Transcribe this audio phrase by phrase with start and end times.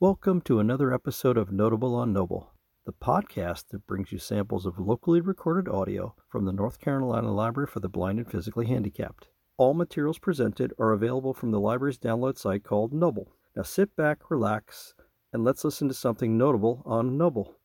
[0.00, 2.52] Welcome to another episode of Notable on Noble,
[2.86, 7.66] the podcast that brings you samples of locally recorded audio from the North Carolina Library
[7.66, 9.26] for the Blind and Physically Handicapped.
[9.56, 13.32] All materials presented are available from the library's download site called Noble.
[13.56, 14.94] Now sit back, relax,
[15.32, 17.56] and let's listen to something notable on Noble.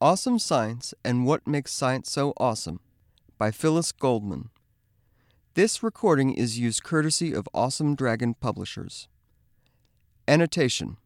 [0.00, 2.80] Awesome Science and What Makes Science So Awesome
[3.36, 4.48] by Phyllis Goldman.
[5.52, 9.08] This recording is used courtesy of Awesome Dragon Publishers.
[10.30, 10.96] Annotation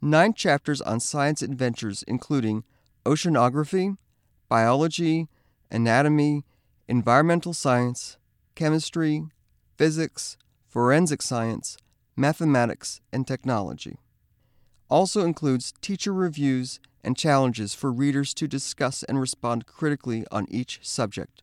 [0.00, 2.62] Nine chapters on science adventures, including
[3.04, 3.96] oceanography,
[4.48, 5.26] biology,
[5.72, 6.44] anatomy,
[6.86, 8.16] environmental science,
[8.54, 9.24] chemistry,
[9.76, 10.36] physics,
[10.68, 11.78] forensic science,
[12.14, 13.96] mathematics, and technology.
[14.88, 20.78] Also includes teacher reviews and challenges for readers to discuss and respond critically on each
[20.82, 21.42] subject.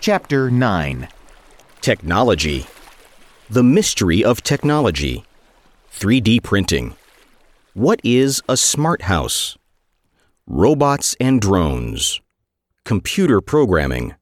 [0.00, 1.08] Chapter 9
[1.82, 2.64] Technology.
[3.50, 5.24] The Mystery of Technology.
[5.92, 6.96] 3D Printing.
[7.74, 9.58] What is a smart house?
[10.46, 12.22] Robots and drones.
[12.86, 14.14] Computer programming.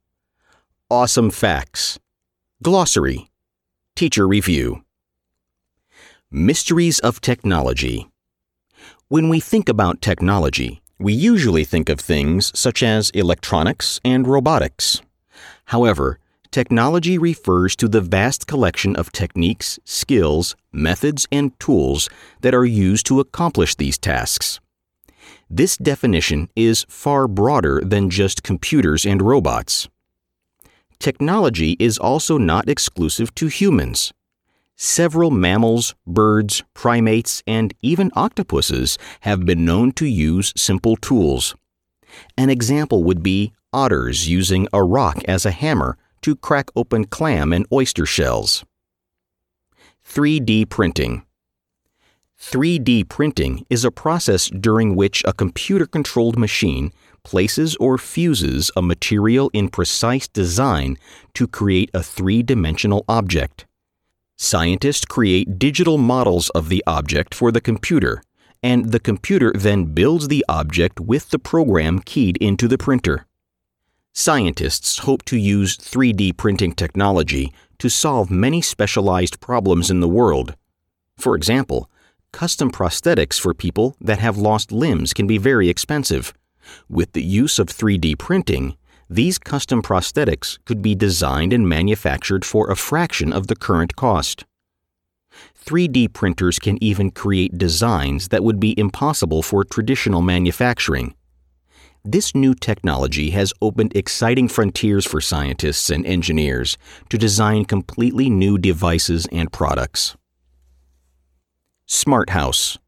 [0.91, 2.01] Awesome facts.
[2.61, 3.31] Glossary.
[3.95, 4.83] Teacher review.
[6.29, 8.09] Mysteries of Technology.
[9.07, 15.03] When we think about technology, we usually think of things such as electronics and robotics.
[15.69, 16.19] However,
[16.51, 22.09] technology refers to the vast collection of techniques, skills, methods, and tools
[22.41, 24.61] that are used to accomplish these tasks.
[25.51, 29.89] This definition is far broader than just computers and robots.
[30.99, 34.11] Technology is also not exclusive to humans.
[34.75, 41.55] Several mammals, birds, primates, and even octopuses have been known to use simple tools.
[42.37, 47.53] An example would be otters using a rock as a hammer to crack open clam
[47.53, 48.65] and oyster shells.
[50.07, 51.25] 3D printing.
[52.41, 56.93] 3D printing is a process during which a computer controlled machine
[57.25, 60.97] places or fuses a material in precise design
[61.35, 63.67] to create a three dimensional object.
[64.37, 68.23] Scientists create digital models of the object for the computer,
[68.63, 73.27] and the computer then builds the object with the program keyed into the printer.
[74.13, 80.57] Scientists hope to use 3D printing technology to solve many specialized problems in the world.
[81.17, 81.89] For example,
[82.33, 86.35] custom prosthetics for people that have lost limbs can be very expensive.
[86.89, 88.77] With the use of 3D printing,
[89.09, 94.45] these custom prosthetics could be designed and manufactured for a fraction of the current cost.
[95.65, 101.15] 3D printers can even create designs that would be impossible for traditional manufacturing.
[102.05, 106.79] This new technology has opened exciting frontiers for scientists and engineers
[107.11, 110.17] to design completely new devices and products.
[111.85, 112.79] Smart House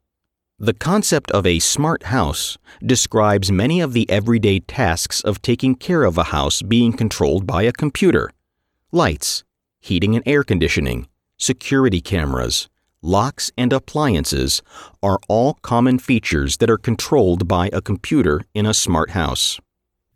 [0.59, 6.05] The concept of a smart house describes many of the everyday tasks of taking care
[6.05, 8.31] of a house being controlled by a computer.
[8.91, 9.45] Lights,
[9.81, 11.09] heating and air conditioning,
[11.41, 12.69] security cameras,
[13.03, 14.62] locks, and appliances
[15.03, 19.59] are all common features that are controlled by a computer in a smart house.